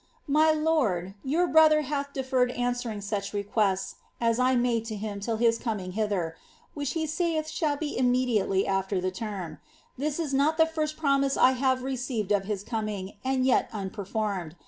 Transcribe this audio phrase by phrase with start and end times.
[0.27, 5.61] )iy lord your brother hath deferred answering sucli requests as I made to till Iiis
[5.61, 6.35] coming hither,
[6.73, 9.59] which he saith shall be immediately afler the term.
[9.99, 14.55] is not tlic first promise I have received of his coming, and yet unperformed.